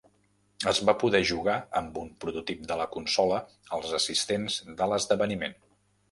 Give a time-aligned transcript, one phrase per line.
[0.69, 3.37] Es va poder jugar amb un prototip de la consola
[3.79, 5.55] als assistents de l'esdeveniment.